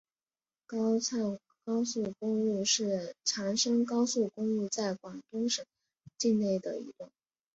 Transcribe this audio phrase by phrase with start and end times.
[0.67, 5.63] 天汕高速公路是长深高速公路在广东省
[6.17, 7.11] 境内的一段。